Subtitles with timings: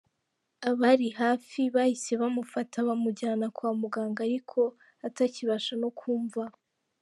[0.69, 4.59] Abari hafi bahise bamufata bamujyana kwa muganga ariko
[5.07, 6.43] atakibasha no kumva.